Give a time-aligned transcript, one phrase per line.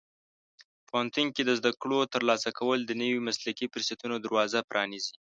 [0.87, 5.13] پوهنتون کې د زده کړو ترلاسه کول د نوي مسلکي فرصتونو دروازه پرانیزي.